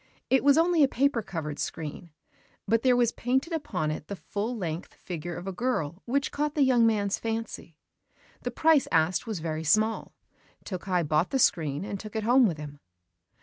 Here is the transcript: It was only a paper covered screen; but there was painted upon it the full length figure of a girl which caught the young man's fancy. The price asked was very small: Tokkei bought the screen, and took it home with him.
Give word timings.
It 0.31 0.43
was 0.43 0.57
only 0.57 0.81
a 0.81 0.87
paper 0.87 1.21
covered 1.21 1.59
screen; 1.59 2.09
but 2.67 2.81
there 2.81 2.95
was 2.95 3.11
painted 3.11 3.53
upon 3.53 3.91
it 3.91 4.07
the 4.07 4.15
full 4.15 4.57
length 4.57 4.95
figure 4.95 5.35
of 5.35 5.45
a 5.45 5.51
girl 5.53 6.01
which 6.05 6.31
caught 6.31 6.55
the 6.55 6.63
young 6.63 6.87
man's 6.87 7.19
fancy. 7.19 7.77
The 8.41 8.49
price 8.49 8.87
asked 8.91 9.27
was 9.27 9.41
very 9.41 9.63
small: 9.63 10.15
Tokkei 10.65 11.07
bought 11.07 11.29
the 11.29 11.37
screen, 11.37 11.85
and 11.85 11.99
took 11.99 12.15
it 12.15 12.23
home 12.23 12.47
with 12.47 12.57
him. 12.57 12.79